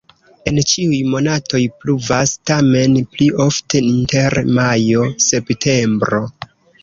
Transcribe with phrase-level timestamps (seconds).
[0.51, 6.23] En ĉiuj monatoj pluvas, tamen pli ofte inter majo-septembro.